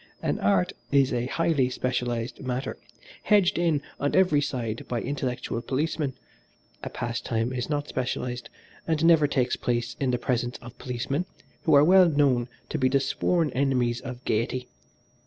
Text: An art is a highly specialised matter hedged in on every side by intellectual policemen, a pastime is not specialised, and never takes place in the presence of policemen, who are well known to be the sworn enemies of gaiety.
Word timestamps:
An 0.23 0.39
art 0.39 0.73
is 0.91 1.13
a 1.13 1.27
highly 1.27 1.69
specialised 1.69 2.41
matter 2.41 2.75
hedged 3.21 3.59
in 3.59 3.83
on 3.99 4.15
every 4.15 4.41
side 4.41 4.83
by 4.87 4.99
intellectual 4.99 5.61
policemen, 5.61 6.13
a 6.81 6.89
pastime 6.89 7.53
is 7.53 7.69
not 7.69 7.87
specialised, 7.87 8.49
and 8.87 9.05
never 9.05 9.27
takes 9.27 9.55
place 9.55 9.95
in 9.99 10.09
the 10.09 10.17
presence 10.17 10.57
of 10.57 10.75
policemen, 10.79 11.25
who 11.65 11.75
are 11.75 11.83
well 11.83 12.09
known 12.09 12.47
to 12.69 12.79
be 12.79 12.89
the 12.89 12.99
sworn 12.99 13.51
enemies 13.51 14.01
of 14.01 14.25
gaiety. 14.25 14.67